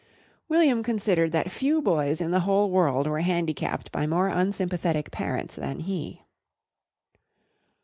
[0.49, 5.53] William considered that few boys in the whole world were handicapped by more unsympathetic parents
[5.55, 6.23] than he.